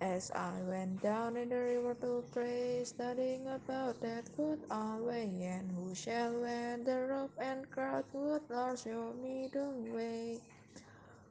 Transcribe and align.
As 0.00 0.30
I 0.34 0.52
went 0.62 1.02
down 1.02 1.36
in 1.36 1.50
the 1.50 1.56
river 1.56 1.94
to 2.00 2.24
pray, 2.32 2.82
studying 2.84 3.46
about 3.46 4.00
that 4.00 4.34
good 4.34 4.60
old 4.70 5.06
way, 5.06 5.30
and 5.42 5.70
who 5.72 5.94
shall 5.94 6.32
wear 6.40 6.78
the 6.78 7.06
robe 7.06 7.30
and 7.38 7.70
crown? 7.70 8.04
Good 8.12 8.42
Lord, 8.48 8.78
show 8.78 9.12
me 9.22 9.48
the 9.52 9.68
way. 9.94 10.40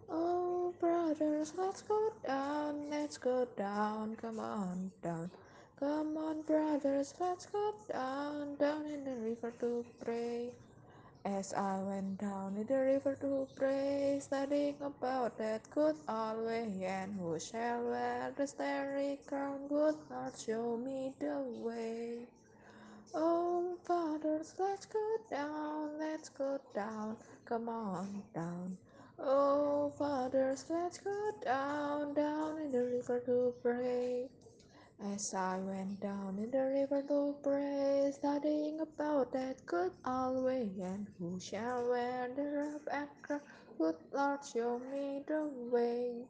Oh, 0.08 0.74
brothers, 0.80 1.54
let's 1.58 1.82
go 1.82 2.14
down, 2.26 2.90
let's 2.92 3.18
go 3.18 3.48
down, 3.58 4.16
come 4.16 4.40
on 4.40 4.92
down. 5.02 5.32
Come 5.80 6.18
on, 6.18 6.44
brothers, 6.44 7.16
let's 7.20 7.48
go 7.48 7.74
down, 7.92 8.56
down 8.58 8.86
in 8.86 9.04
the 9.04 9.16
river 9.16 9.52
to 9.62 9.86
pray. 10.04 10.52
As 11.26 11.54
I 11.54 11.80
went 11.80 12.20
down 12.20 12.56
in 12.56 12.66
the 12.66 12.80
river 12.80 13.16
to 13.20 13.48
pray, 13.56 14.20
studying 14.22 14.78
about 14.82 15.38
that 15.38 15.70
good 15.70 15.98
old 16.08 16.46
way, 16.46 16.86
and 16.86 17.14
who 17.20 17.38
shall 17.38 17.84
wear 17.84 18.32
the 18.36 18.48
starry 18.48 19.20
crown? 19.28 19.68
would 19.70 19.98
not 20.10 20.38
show 20.40 20.78
me 20.78 21.14
the 21.20 21.44
way. 21.60 22.26
Oh, 23.14 23.78
fathers, 23.84 24.56
let's 24.60 24.86
go 24.86 25.18
down, 25.30 26.00
let's 26.00 26.30
go 26.30 26.58
down, 26.74 27.18
come 27.44 27.68
on 27.68 28.24
down. 28.34 28.78
Oh, 29.20 29.92
fathers, 29.98 30.66
let's 30.70 31.00
go 31.00 31.32
down, 31.44 32.14
down 32.14 32.60
in 32.60 32.72
the 32.72 32.84
river 32.84 33.20
to 33.26 33.54
pray. 33.62 34.30
As 35.02 35.34
I 35.34 35.58
went 35.60 36.02
down 36.02 36.38
in 36.40 36.52
the 36.52 36.60
river 36.60 37.02
to 37.08 37.34
pray, 37.42 38.12
studying 38.14 38.82
about 38.82 39.32
that 39.32 39.66
good 39.66 39.94
old 40.06 40.44
way, 40.44 40.70
and 40.82 41.08
who 41.18 41.40
shall 41.40 41.88
wear 41.90 42.30
the 42.36 42.44
robe 42.44 42.88
and 42.92 43.08
crown? 43.22 43.42
Good 43.78 43.96
Lord, 44.12 44.40
show 44.44 44.80
me 44.92 45.24
the 45.26 45.50
way. 45.72 46.26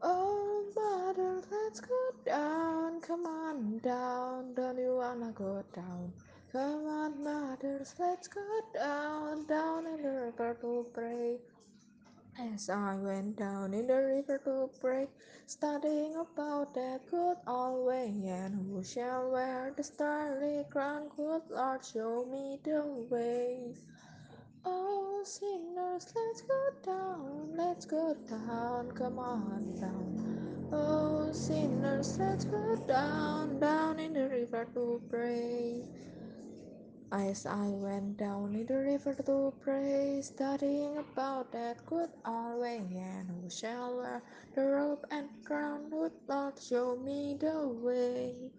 Oh, 0.00 0.64
mother, 0.74 1.42
let's 1.50 1.80
go 1.80 2.10
down, 2.24 3.02
come 3.02 3.26
on 3.26 3.78
down, 3.80 4.54
don't 4.54 4.78
you 4.78 4.96
wanna 4.96 5.32
go 5.32 5.62
down? 5.74 6.10
Come 6.50 6.86
on, 6.86 7.22
mothers, 7.22 7.94
let's 7.98 8.28
go 8.28 8.60
down, 8.72 9.44
down 9.44 9.86
in 9.86 10.02
the 10.02 10.08
river 10.08 10.56
to 10.62 10.86
pray. 10.94 11.36
As 12.40 12.70
I 12.70 12.94
went 12.94 13.36
down 13.36 13.74
in 13.74 13.88
the 13.88 13.96
river 13.96 14.38
to 14.44 14.70
pray, 14.80 15.08
studying 15.46 16.14
about 16.14 16.72
that 16.74 17.00
good 17.10 17.36
old 17.48 17.84
way, 17.84 18.14
and 18.26 18.54
who 18.54 18.84
shall 18.84 19.32
wear 19.32 19.72
the 19.76 19.82
starry 19.82 20.64
crown? 20.70 21.08
Good 21.16 21.42
Lord, 21.50 21.84
show 21.84 22.24
me 22.26 22.60
the 22.62 22.84
way. 23.10 23.74
Oh, 24.64 25.20
sinners, 25.24 26.06
let's 26.14 26.42
go 26.42 26.62
down, 26.86 27.56
let's 27.56 27.86
go 27.86 28.16
down, 28.30 28.92
come 28.92 29.18
on 29.18 29.74
down. 29.80 30.68
Oh, 30.70 31.32
sinners, 31.32 32.18
let's 32.20 32.44
go 32.44 32.76
down, 32.86 33.58
down 33.58 33.98
in 33.98 34.12
the 34.12 34.28
river 34.28 34.68
to 34.74 35.02
pray. 35.10 35.82
As 37.12 37.44
I 37.46 37.68
went 37.68 38.16
down 38.16 38.54
in 38.54 38.66
the 38.66 38.76
river 38.78 39.14
to 39.14 39.52
pray, 39.60 40.22
studying 40.22 40.96
about 40.96 41.52
that 41.52 41.84
good 41.86 42.10
old 42.26 42.60
way, 42.60 42.78
and 42.96 43.30
who 43.30 43.50
shall 43.50 43.98
wear 43.98 44.22
the 44.54 44.64
robe 44.66 45.04
and 45.10 45.28
crown? 45.44 45.90
would 45.90 46.12
Lord, 46.26 46.58
show 46.58 46.96
me 46.96 47.36
the 47.38 47.68
way. 47.68 48.50